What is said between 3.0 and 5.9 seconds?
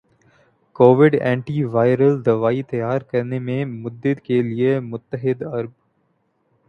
کرنے میں مدد کے لئے متحدہ عرب